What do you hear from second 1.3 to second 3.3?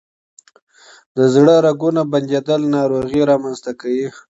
زړه رګونه بندیدل ناروغۍ